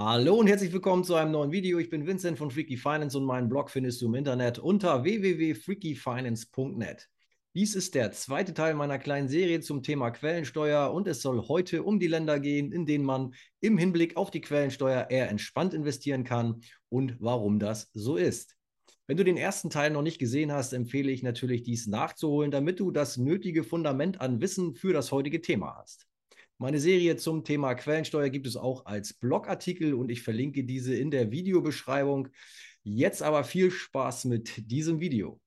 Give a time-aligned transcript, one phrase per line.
[0.00, 1.80] Hallo und herzlich willkommen zu einem neuen Video.
[1.80, 7.08] Ich bin Vincent von Freaky Finance und meinen Blog findest du im Internet unter www.freakyfinance.net.
[7.56, 11.82] Dies ist der zweite Teil meiner kleinen Serie zum Thema Quellensteuer und es soll heute
[11.82, 16.22] um die Länder gehen, in denen man im Hinblick auf die Quellensteuer eher entspannt investieren
[16.22, 16.60] kann
[16.90, 18.54] und warum das so ist.
[19.08, 22.78] Wenn du den ersten Teil noch nicht gesehen hast, empfehle ich natürlich, dies nachzuholen, damit
[22.78, 26.07] du das nötige Fundament an Wissen für das heutige Thema hast.
[26.60, 31.12] Meine Serie zum Thema Quellensteuer gibt es auch als Blogartikel und ich verlinke diese in
[31.12, 32.30] der Videobeschreibung.
[32.82, 35.40] Jetzt aber viel Spaß mit diesem Video.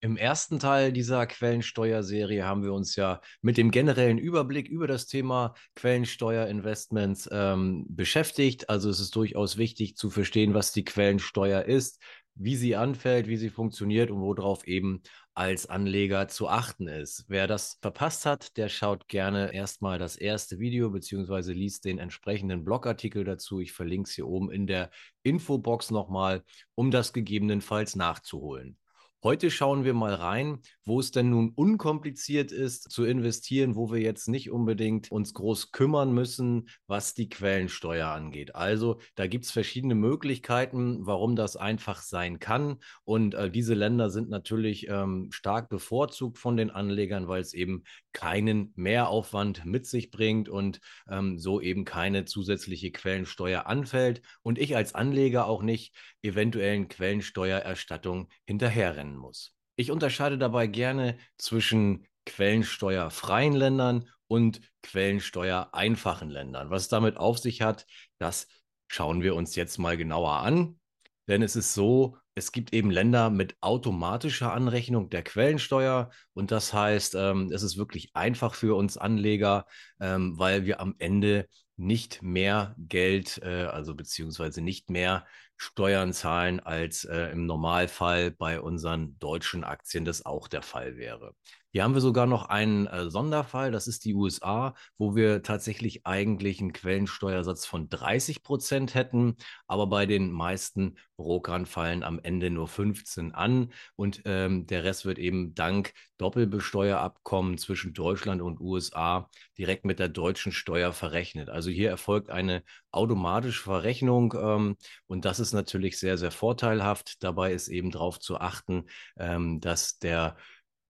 [0.00, 5.06] Im ersten Teil dieser Quellensteuerserie haben wir uns ja mit dem generellen Überblick über das
[5.06, 8.68] Thema Quellensteuerinvestments ähm, beschäftigt.
[8.68, 12.02] Also es ist durchaus wichtig zu verstehen, was die Quellensteuer ist,
[12.34, 15.02] wie sie anfällt, wie sie funktioniert und worauf eben
[15.34, 17.24] als Anleger zu achten ist.
[17.28, 22.64] Wer das verpasst hat, der schaut gerne erstmal das erste Video beziehungsweise liest den entsprechenden
[22.64, 23.60] Blogartikel dazu.
[23.60, 24.90] Ich verlinke es hier oben in der
[25.22, 26.42] Infobox nochmal,
[26.74, 28.78] um das gegebenenfalls nachzuholen.
[29.24, 34.00] Heute schauen wir mal rein, wo es denn nun unkompliziert ist zu investieren, wo wir
[34.00, 38.54] jetzt nicht unbedingt uns groß kümmern müssen, was die Quellensteuer angeht.
[38.54, 42.78] Also da gibt es verschiedene Möglichkeiten, warum das einfach sein kann.
[43.04, 47.84] Und äh, diese Länder sind natürlich ähm, stark bevorzugt von den Anlegern, weil es eben
[48.12, 54.22] keinen Mehraufwand mit sich bringt und ähm, so eben keine zusätzliche Quellensteuer anfällt.
[54.42, 59.53] Und ich als Anleger auch nicht eventuellen Quellensteuererstattung hinterherrennen muss.
[59.76, 66.70] Ich unterscheide dabei gerne zwischen quellensteuerfreien Ländern und quellensteuereinfachen Ländern.
[66.70, 67.86] Was es damit auf sich hat,
[68.18, 68.46] das
[68.88, 70.78] schauen wir uns jetzt mal genauer an.
[71.26, 76.10] Denn es ist so, es gibt eben Länder mit automatischer Anrechnung der Quellensteuer.
[76.34, 79.66] Und das heißt, ähm, es ist wirklich einfach für uns Anleger,
[80.00, 86.60] ähm, weil wir am Ende nicht mehr Geld, äh, also beziehungsweise nicht mehr Steuern zahlen,
[86.60, 91.34] als äh, im Normalfall bei unseren deutschen Aktien das auch der Fall wäre.
[91.74, 96.06] Hier haben wir sogar noch einen äh, Sonderfall, das ist die USA, wo wir tatsächlich
[96.06, 99.34] eigentlich einen Quellensteuersatz von 30 Prozent hätten,
[99.66, 105.04] aber bei den meisten Brokern fallen am Ende nur 15 an und ähm, der Rest
[105.04, 111.48] wird eben dank Doppelbesteuerabkommen zwischen Deutschland und USA direkt mit der deutschen Steuer verrechnet.
[111.48, 112.62] Also hier erfolgt eine
[112.92, 114.76] automatische Verrechnung ähm,
[115.08, 117.24] und das ist natürlich sehr, sehr vorteilhaft.
[117.24, 118.84] Dabei ist eben darauf zu achten,
[119.18, 120.36] ähm, dass der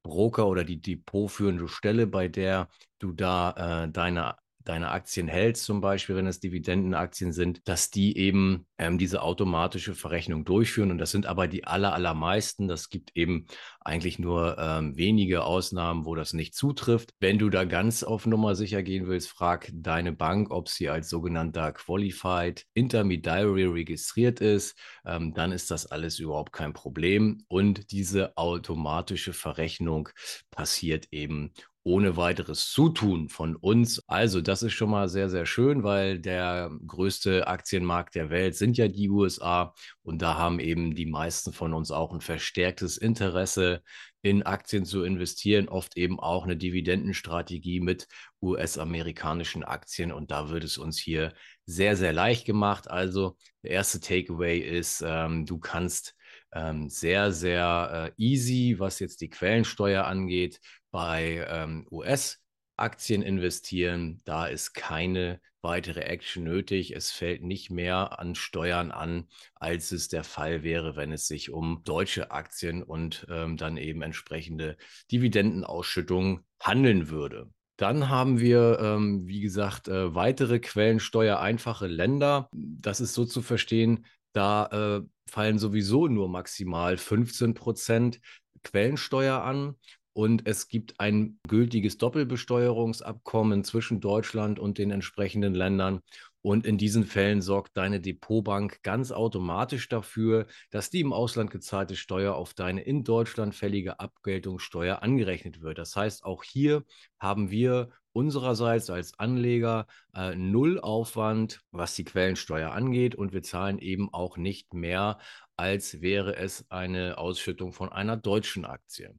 [0.04, 2.68] Broker oder die depotführende Stelle, bei der
[3.00, 8.16] du da äh, deine deine Aktien hältst, zum Beispiel, wenn es Dividendenaktien sind, dass die
[8.16, 10.90] eben ähm, diese automatische Verrechnung durchführen.
[10.90, 12.66] Und das sind aber die aller, allermeisten.
[12.66, 13.46] Das gibt eben
[13.80, 17.10] eigentlich nur ähm, wenige Ausnahmen, wo das nicht zutrifft.
[17.20, 21.08] Wenn du da ganz auf Nummer sicher gehen willst, frag deine Bank, ob sie als
[21.08, 24.78] sogenannter Qualified Intermediary registriert ist.
[25.04, 27.44] Ähm, dann ist das alles überhaupt kein Problem.
[27.48, 30.08] Und diese automatische Verrechnung
[30.50, 31.52] passiert eben
[31.84, 34.02] ohne weiteres Zutun von uns.
[34.08, 38.78] Also das ist schon mal sehr, sehr schön, weil der größte Aktienmarkt der Welt sind
[38.78, 43.82] ja die USA und da haben eben die meisten von uns auch ein verstärktes Interesse
[44.22, 48.08] in Aktien zu investieren, oft eben auch eine Dividendenstrategie mit
[48.40, 51.34] US-amerikanischen Aktien und da wird es uns hier
[51.66, 52.90] sehr, sehr leicht gemacht.
[52.90, 56.14] Also der erste Takeaway ist, ähm, du kannst
[56.54, 60.60] ähm, sehr, sehr äh, easy, was jetzt die Quellensteuer angeht,
[60.90, 64.20] bei ähm, US-Aktien investieren.
[64.24, 66.94] Da ist keine weitere Action nötig.
[66.94, 71.50] Es fällt nicht mehr an Steuern an, als es der Fall wäre, wenn es sich
[71.50, 74.76] um deutsche Aktien und ähm, dann eben entsprechende
[75.10, 77.50] Dividendenausschüttungen handeln würde.
[77.76, 82.48] Dann haben wir, ähm, wie gesagt, äh, weitere quellensteuereinfache Länder.
[82.52, 88.20] Das ist so zu verstehen, da äh, fallen sowieso nur maximal 15 Prozent
[88.62, 89.76] Quellensteuer an.
[90.12, 96.00] Und es gibt ein gültiges Doppelbesteuerungsabkommen zwischen Deutschland und den entsprechenden Ländern.
[96.40, 101.96] Und in diesen Fällen sorgt deine Depotbank ganz automatisch dafür, dass die im Ausland gezahlte
[101.96, 105.78] Steuer auf deine in Deutschland fällige Abgeltungssteuer angerechnet wird.
[105.78, 106.84] Das heißt, auch hier
[107.18, 113.14] haben wir unsererseits als Anleger äh, null Aufwand, was die Quellensteuer angeht.
[113.14, 115.18] Und wir zahlen eben auch nicht mehr,
[115.56, 119.14] als wäre es eine Ausschüttung von einer deutschen Aktie.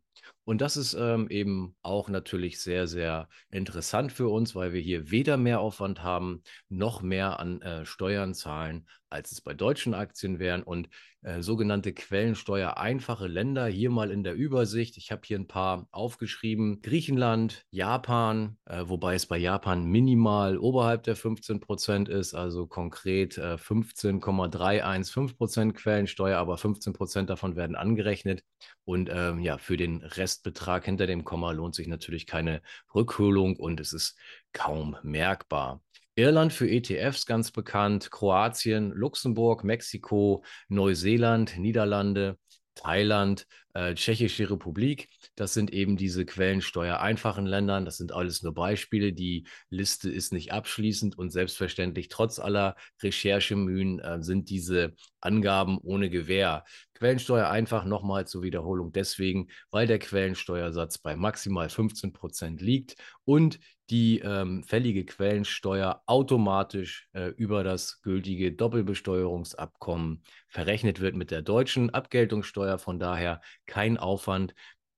[0.45, 5.11] Und das ist ähm, eben auch natürlich sehr, sehr interessant für uns, weil wir hier
[5.11, 10.39] weder mehr Aufwand haben, noch mehr an äh, Steuern zahlen, als es bei deutschen Aktien
[10.39, 10.61] wären.
[10.61, 10.89] Und
[11.25, 14.95] äh, sogenannte quellensteuereinfache Länder, hier mal in der Übersicht.
[14.97, 16.81] Ich habe hier ein paar aufgeschrieben.
[16.83, 23.39] Griechenland, Japan, äh, wobei es bei Japan minimal oberhalb der 15 Prozent ist, also konkret
[23.39, 28.43] äh, 15,315 Prozent Quellensteuer, aber 15 Prozent davon werden angerechnet.
[28.83, 30.03] Und ähm, ja, für den
[30.35, 32.61] Restbetrag hinter dem Komma lohnt sich natürlich keine
[32.93, 34.17] Rückholung und es ist
[34.51, 35.81] kaum merkbar.
[36.15, 42.37] Irland für ETFs ganz bekannt, Kroatien, Luxemburg, Mexiko, Neuseeland, Niederlande,
[42.73, 45.09] Thailand, äh, Tschechische Republik.
[45.35, 47.79] Das sind eben diese quellensteuereinfachen Länder.
[47.81, 49.13] Das sind alles nur Beispiele.
[49.13, 56.09] Die Liste ist nicht abschließend und selbstverständlich trotz aller Recherchemühen äh, sind diese Angaben ohne
[56.09, 56.63] Gewähr.
[56.95, 62.95] Quellensteuer einfach nochmal zur Wiederholung deswegen, weil der Quellensteuersatz bei maximal 15 Prozent liegt
[63.25, 71.43] und die ähm, fällige Quellensteuer automatisch äh, über das gültige Doppelbesteuerungsabkommen verrechnet wird mit der
[71.43, 72.79] deutschen Abgeltungssteuer.
[72.79, 74.53] Von daher kein Aufwand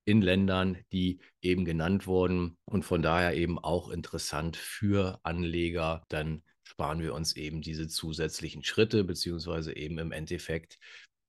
[0.05, 6.05] in Ländern, die eben genannt wurden und von daher eben auch interessant für Anleger.
[6.07, 10.79] Dann sparen wir uns eben diese zusätzlichen Schritte, beziehungsweise eben im Endeffekt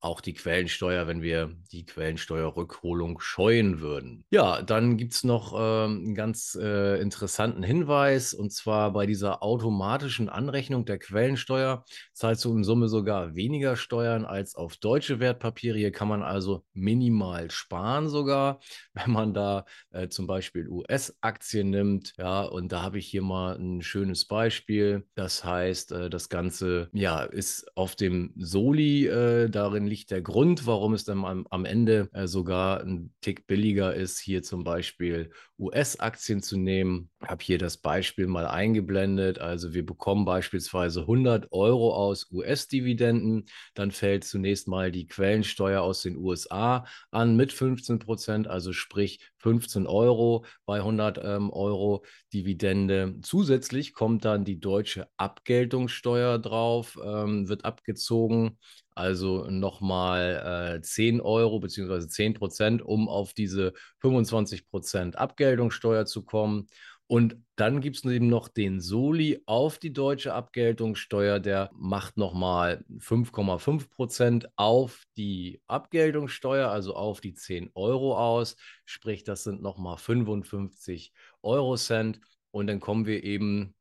[0.00, 4.24] auch die Quellensteuer, wenn wir die Quellensteuerrückholung scheuen würden.
[4.30, 9.42] Ja, dann gibt es noch äh, einen ganz äh, interessanten Hinweis, und zwar bei dieser
[9.42, 15.78] automatischen Anrechnung der Quellensteuer zahlst du in Summe sogar weniger Steuern als auf deutsche Wertpapiere.
[15.78, 18.60] Hier kann man also minimal sparen sogar,
[18.94, 22.14] wenn man da äh, zum Beispiel US-Aktien nimmt.
[22.18, 25.06] Ja, und da habe ich hier mal ein schönes Beispiel.
[25.16, 30.66] Das heißt, äh, das Ganze ja, ist auf dem Soli äh, darin liegt der Grund,
[30.66, 35.30] warum es dann am, am Ende äh, sogar ein Tick billiger ist, hier zum Beispiel
[35.58, 37.10] US-Aktien zu nehmen.
[37.20, 39.40] Ich habe hier das Beispiel mal eingeblendet.
[39.40, 43.46] Also wir bekommen beispielsweise 100 Euro aus US-Dividenden.
[43.74, 49.20] Dann fällt zunächst mal die Quellensteuer aus den USA an mit 15 Prozent, also sprich
[49.38, 53.16] 15 Euro bei 100 ähm, Euro Dividende.
[53.22, 58.58] Zusätzlich kommt dann die deutsche Abgeltungssteuer drauf, ähm, wird abgezogen
[58.98, 62.08] also nochmal äh, 10 Euro bzw.
[62.08, 66.66] 10 Prozent, um auf diese 25 Prozent Abgeltungssteuer zu kommen.
[67.06, 72.84] Und dann gibt es eben noch den Soli auf die deutsche Abgeltungssteuer, der macht nochmal
[72.98, 78.56] 5,5 Prozent auf die Abgeltungssteuer, also auf die 10 Euro aus.
[78.84, 81.12] Sprich, das sind nochmal 55
[81.42, 82.20] Euro Cent.
[82.50, 83.74] Und dann kommen wir eben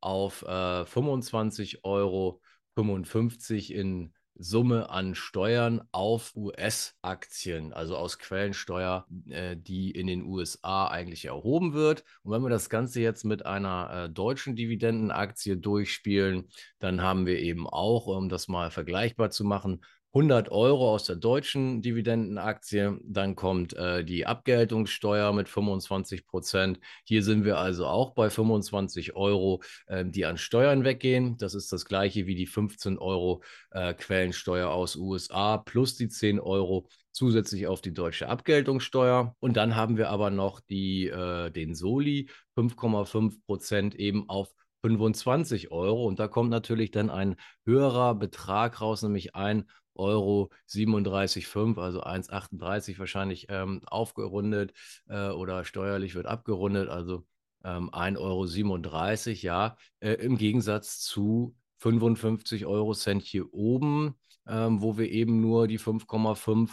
[0.00, 2.42] auf äh, 25 Euro
[2.74, 10.88] 55 in Summe an Steuern auf US-Aktien, also aus Quellensteuer, äh, die in den USA
[10.88, 12.04] eigentlich erhoben wird.
[12.22, 16.48] Und wenn wir das Ganze jetzt mit einer äh, deutschen Dividendenaktie durchspielen,
[16.78, 19.80] dann haben wir eben auch, um das mal vergleichbar zu machen,
[20.16, 22.98] 100 Euro aus der deutschen Dividendenaktie.
[23.04, 26.80] Dann kommt äh, die Abgeltungssteuer mit 25 Prozent.
[27.04, 31.36] Hier sind wir also auch bei 25 Euro, äh, die an Steuern weggehen.
[31.36, 33.42] Das ist das gleiche wie die 15 Euro
[33.72, 39.36] äh, Quellensteuer aus USA plus die 10 Euro zusätzlich auf die deutsche Abgeltungssteuer.
[39.38, 45.70] Und dann haben wir aber noch die, äh, den Soli 5,5 Prozent eben auf 25
[45.72, 46.06] Euro.
[46.06, 47.36] Und da kommt natürlich dann ein
[47.66, 49.66] höherer Betrag raus, nämlich ein
[49.96, 54.72] Euro 37,5, also 1,38 wahrscheinlich ähm, aufgerundet
[55.08, 57.24] äh, oder steuerlich wird abgerundet, also
[57.64, 64.14] ähm, 1,37 Euro, ja, äh, im Gegensatz zu 55 Euro Cent hier oben,
[64.46, 66.70] ähm, wo wir eben nur die 5,5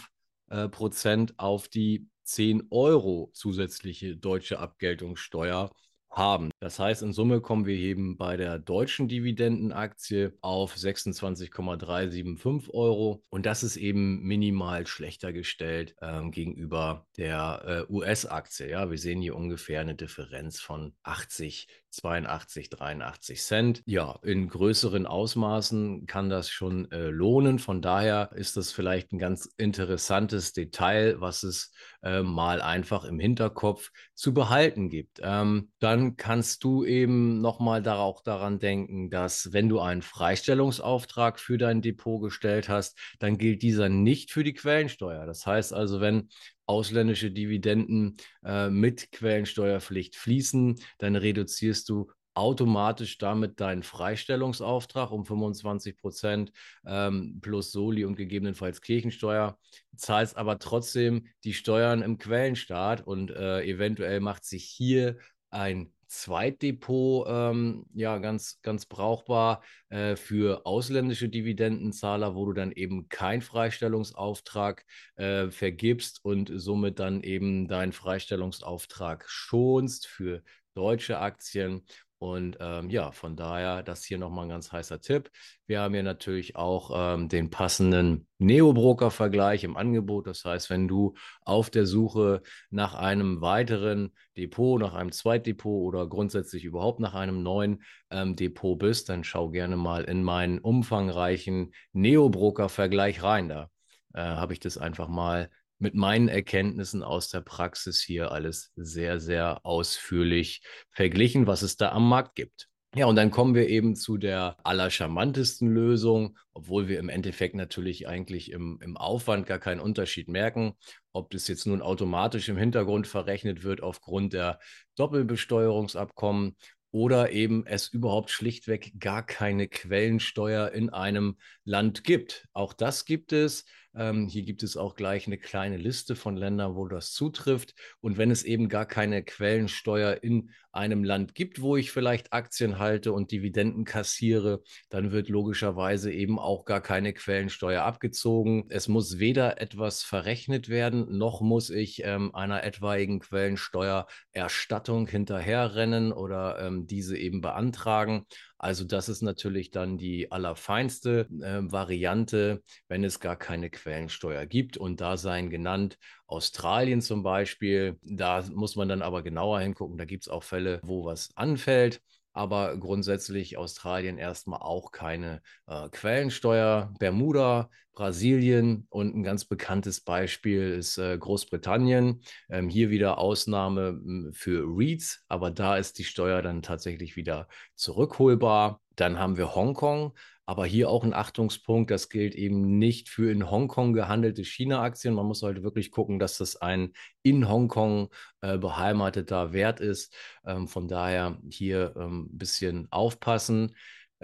[0.50, 5.70] äh, Prozent auf die 10 Euro zusätzliche deutsche Abgeltungssteuer
[6.16, 6.50] haben.
[6.60, 13.22] Das heißt, in Summe kommen wir eben bei der deutschen Dividendenaktie auf 26,375 Euro.
[13.30, 18.70] Und das ist eben minimal schlechter gestellt ähm, gegenüber der äh, US-Aktie.
[18.70, 23.82] Ja, wir sehen hier ungefähr eine Differenz von 80 82, 83 Cent.
[23.86, 27.58] Ja, in größeren Ausmaßen kann das schon äh, lohnen.
[27.58, 33.18] Von daher ist das vielleicht ein ganz interessantes Detail, was es äh, mal einfach im
[33.18, 35.20] Hinterkopf zu behalten gibt.
[35.22, 41.58] Ähm, dann kannst du eben nochmal auch daran denken, dass wenn du einen Freistellungsauftrag für
[41.58, 45.26] dein Depot gestellt hast, dann gilt dieser nicht für die Quellensteuer.
[45.26, 46.28] Das heißt also, wenn
[46.66, 55.96] ausländische Dividenden äh, mit Quellensteuerpflicht fließen, dann reduzierst du automatisch damit deinen Freistellungsauftrag um 25
[55.96, 56.52] Prozent
[56.84, 59.56] ähm, plus Soli und gegebenenfalls Kirchensteuer,
[59.96, 65.16] zahlst aber trotzdem die Steuern im Quellenstaat und äh, eventuell macht sich hier
[65.54, 73.08] ein Zweitdepot ähm, ja ganz, ganz brauchbar äh, für ausländische Dividendenzahler, wo du dann eben
[73.08, 74.84] keinen Freistellungsauftrag
[75.16, 80.42] äh, vergibst und somit dann eben deinen Freistellungsauftrag schonst für
[80.74, 81.82] deutsche Aktien.
[82.24, 85.30] Und ähm, ja, von daher, das hier nochmal ein ganz heißer Tipp.
[85.66, 90.26] Wir haben hier natürlich auch ähm, den passenden Neo-Broker-Vergleich im Angebot.
[90.26, 91.12] Das heißt, wenn du
[91.42, 92.40] auf der Suche
[92.70, 98.78] nach einem weiteren Depot, nach einem Zweitdepot oder grundsätzlich überhaupt nach einem neuen ähm, Depot
[98.78, 103.50] bist, dann schau gerne mal in meinen umfangreichen Neo-Broker-Vergleich rein.
[103.50, 103.68] Da
[104.14, 109.20] äh, habe ich das einfach mal mit meinen Erkenntnissen aus der Praxis hier alles sehr,
[109.20, 112.68] sehr ausführlich verglichen, was es da am Markt gibt.
[112.96, 118.06] Ja, und dann kommen wir eben zu der allercharmantesten Lösung, obwohl wir im Endeffekt natürlich
[118.06, 120.74] eigentlich im, im Aufwand gar keinen Unterschied merken,
[121.12, 124.60] ob das jetzt nun automatisch im Hintergrund verrechnet wird aufgrund der
[124.94, 126.54] Doppelbesteuerungsabkommen
[126.92, 132.46] oder eben es überhaupt schlichtweg gar keine Quellensteuer in einem Land gibt.
[132.52, 133.64] Auch das gibt es.
[133.96, 137.74] Ähm, hier gibt es auch gleich eine kleine Liste von Ländern, wo das zutrifft.
[138.00, 142.78] Und wenn es eben gar keine Quellensteuer in einem Land gibt, wo ich vielleicht Aktien
[142.78, 148.66] halte und Dividenden kassiere, dann wird logischerweise eben auch gar keine Quellensteuer abgezogen.
[148.70, 156.58] Es muss weder etwas verrechnet werden, noch muss ich ähm, einer etwaigen Quellensteuererstattung hinterherrennen oder
[156.60, 158.26] ähm, diese eben beantragen.
[158.64, 164.78] Also das ist natürlich dann die allerfeinste äh, Variante, wenn es gar keine Quellensteuer gibt.
[164.78, 167.98] Und da seien genannt Australien zum Beispiel.
[168.00, 169.98] Da muss man dann aber genauer hingucken.
[169.98, 172.00] Da gibt es auch Fälle, wo was anfällt
[172.36, 176.92] aber grundsätzlich Australien erstmal auch keine äh, Quellensteuer.
[176.98, 182.22] Bermuda, Brasilien und ein ganz bekanntes Beispiel ist äh, Großbritannien.
[182.48, 187.48] Ähm, hier wieder Ausnahme hm, für REITs, aber da ist die Steuer dann tatsächlich wieder
[187.74, 188.80] zurückholbar.
[188.96, 190.12] Dann haben wir Hongkong,
[190.46, 195.14] aber hier auch ein Achtungspunkt, das gilt eben nicht für in Hongkong gehandelte China-Aktien.
[195.14, 198.10] Man muss halt wirklich gucken, dass das ein in Hongkong
[198.42, 200.14] äh, beheimateter Wert ist.
[200.44, 203.74] Ähm, von daher hier ein ähm, bisschen aufpassen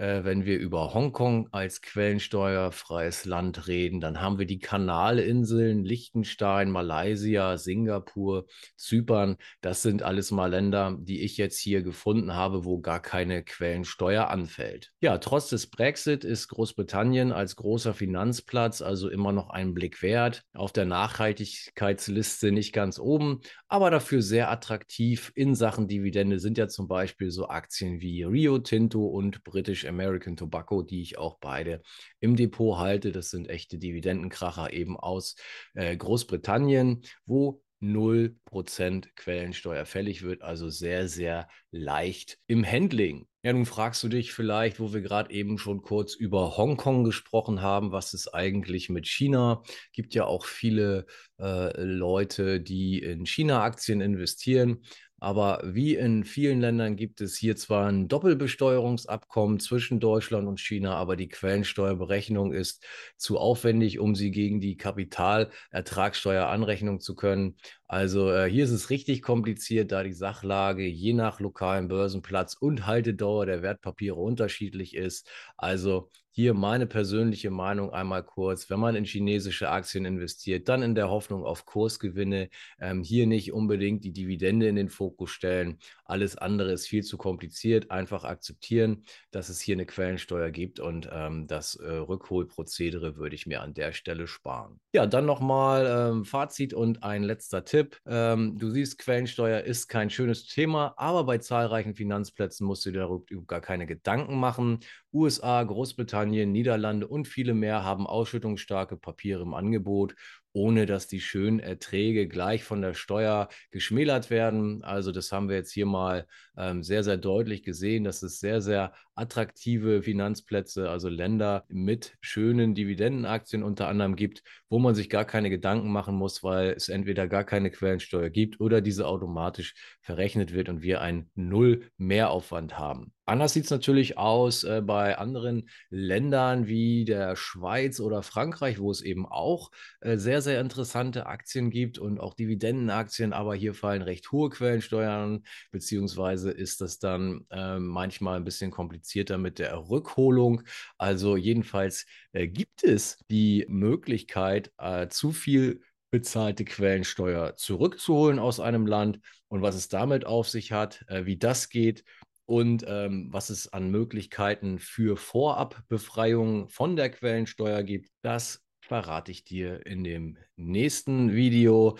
[0.01, 6.71] äh, wenn wir über Hongkong als quellensteuerfreies Land reden, dann haben wir die Kanalinseln, Liechtenstein,
[6.71, 9.37] Malaysia, Singapur, Zypern.
[9.61, 14.27] Das sind alles mal Länder, die ich jetzt hier gefunden habe, wo gar keine Quellensteuer
[14.29, 14.91] anfällt.
[15.01, 20.43] Ja, trotz des Brexit ist Großbritannien als großer Finanzplatz also immer noch einen Blick wert.
[20.53, 26.67] Auf der Nachhaltigkeitsliste nicht ganz oben, aber dafür sehr attraktiv in Sachen Dividende sind ja
[26.67, 31.81] zum Beispiel so Aktien wie Rio Tinto und British American Tobacco, die ich auch beide
[32.19, 33.11] im Depot halte.
[33.11, 35.35] Das sind echte Dividendenkracher eben aus
[35.73, 43.27] äh, Großbritannien, wo 0% Quellensteuer fällig wird, also sehr, sehr leicht im Handling.
[43.43, 47.63] Ja, nun fragst du dich vielleicht, wo wir gerade eben schon kurz über Hongkong gesprochen
[47.63, 49.63] haben, was ist eigentlich mit China?
[49.93, 51.07] Gibt ja auch viele
[51.39, 54.83] äh, Leute, die in China-Aktien investieren.
[55.23, 60.95] Aber wie in vielen Ländern gibt es hier zwar ein Doppelbesteuerungsabkommen zwischen Deutschland und China,
[60.95, 62.83] aber die Quellensteuerberechnung ist
[63.17, 67.55] zu aufwendig, um sie gegen die Kapitalertragssteuer anrechnen zu können.
[67.91, 72.85] Also äh, hier ist es richtig kompliziert, da die Sachlage je nach lokalen Börsenplatz und
[72.87, 75.29] Haltedauer der Wertpapiere unterschiedlich ist.
[75.57, 78.69] Also hier meine persönliche Meinung einmal kurz.
[78.69, 82.49] Wenn man in chinesische Aktien investiert, dann in der Hoffnung auf Kursgewinne.
[82.79, 85.77] Ähm, hier nicht unbedingt die Dividende in den Fokus stellen.
[86.05, 87.91] Alles andere ist viel zu kompliziert.
[87.91, 93.45] Einfach akzeptieren, dass es hier eine Quellensteuer gibt und ähm, das äh, Rückholprozedere würde ich
[93.45, 94.79] mir an der Stelle sparen.
[94.93, 97.80] Ja, dann nochmal ähm, Fazit und ein letzter Tipp.
[98.05, 102.99] Ähm, du siehst, Quellensteuer ist kein schönes Thema, aber bei zahlreichen Finanzplätzen musst du dir
[102.99, 104.79] darüber gar keine Gedanken machen.
[105.13, 110.15] USA, Großbritannien, Niederlande und viele mehr haben ausschüttungsstarke Papiere im Angebot
[110.53, 114.83] ohne dass die schönen Erträge gleich von der Steuer geschmälert werden.
[114.83, 116.27] Also das haben wir jetzt hier mal
[116.57, 122.75] ähm, sehr, sehr deutlich gesehen, dass es sehr, sehr attraktive Finanzplätze, also Länder mit schönen
[122.75, 127.27] Dividendenaktien unter anderem gibt, wo man sich gar keine Gedanken machen muss, weil es entweder
[127.27, 133.13] gar keine Quellensteuer gibt oder diese automatisch verrechnet wird und wir einen Null-Mehraufwand haben.
[133.31, 138.91] Anders sieht es natürlich aus äh, bei anderen Ländern wie der Schweiz oder Frankreich, wo
[138.91, 139.71] es eben auch
[140.01, 145.45] äh, sehr, sehr interessante Aktien gibt und auch Dividendenaktien, aber hier fallen recht hohe Quellensteuern,
[145.71, 150.63] beziehungsweise ist das dann äh, manchmal ein bisschen komplizierter mit der Rückholung.
[150.97, 155.79] Also jedenfalls äh, gibt es die Möglichkeit, äh, zu viel
[156.11, 161.37] bezahlte Quellensteuer zurückzuholen aus einem Land und was es damit auf sich hat, äh, wie
[161.37, 162.03] das geht
[162.51, 169.45] und ähm, was es an Möglichkeiten für Vorabbefreiung von der Quellensteuer gibt, das verrate ich
[169.45, 171.97] dir in dem nächsten Video.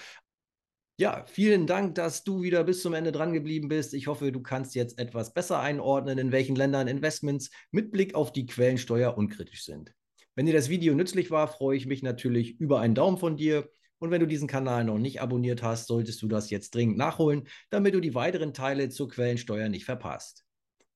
[1.00, 3.94] Ja, vielen Dank, dass du wieder bis zum Ende dran geblieben bist.
[3.94, 8.34] Ich hoffe, du kannst jetzt etwas besser einordnen, in welchen Ländern Investments mit Blick auf
[8.34, 9.94] die Quellensteuer unkritisch sind.
[10.36, 13.70] Wenn dir das Video nützlich war, freue ich mich natürlich über einen Daumen von dir.
[14.02, 17.48] Und wenn du diesen Kanal noch nicht abonniert hast, solltest du das jetzt dringend nachholen,
[17.70, 20.44] damit du die weiteren Teile zur Quellensteuer nicht verpasst.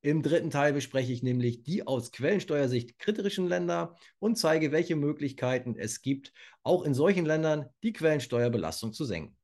[0.02, 5.76] Im dritten Teil bespreche ich nämlich die aus Quellensteuersicht kritischen Länder und zeige, welche Möglichkeiten
[5.78, 6.32] es gibt,
[6.64, 9.36] auch in solchen Ländern die Quellensteuerbelastung zu senken.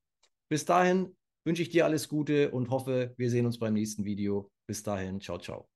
[0.48, 4.50] Bis dahin wünsche ich dir alles Gute und hoffe, wir sehen uns beim nächsten Video.
[4.66, 5.71] Bis dahin, ciao, ciao.